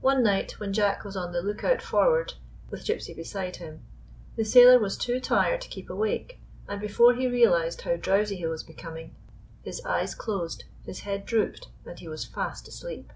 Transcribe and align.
One 0.00 0.22
night, 0.22 0.60
when 0.60 0.72
Jack 0.72 1.02
was 1.02 1.16
on 1.16 1.32
the 1.32 1.42
lookout 1.42 1.82
for 1.82 2.06
ward, 2.06 2.34
with 2.70 2.84
Gypsy 2.84 3.16
beside 3.16 3.56
him, 3.56 3.80
the 4.36 4.44
sailor 4.44 4.78
was 4.78 4.96
too 4.96 5.18
tired 5.18 5.60
to 5.62 5.68
keep 5.68 5.90
awake, 5.90 6.38
and 6.68 6.80
before 6.80 7.14
he 7.16 7.26
realized 7.26 7.80
how 7.82 7.96
drowsy 7.96 8.36
he 8.36 8.46
was 8.46 8.62
becoming 8.62 9.16
his 9.64 9.84
eyes 9.84 10.14
closed, 10.14 10.62
his 10.84 11.00
head 11.00 11.26
drooped, 11.26 11.66
and 11.84 11.98
he 11.98 12.06
was 12.06 12.24
fast 12.24 12.68
asleep. 12.68 13.12